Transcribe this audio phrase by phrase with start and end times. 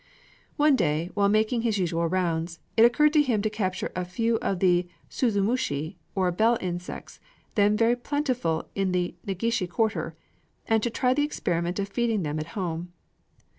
[0.57, 4.37] One day, while making his usual rounds, it occurred to him to capture a few
[4.37, 7.19] of the suzumushi, or bell insects,
[7.53, 10.15] then very plentiful in the Negishi quarter,
[10.67, 12.91] and to try the experiment of feeding them at home.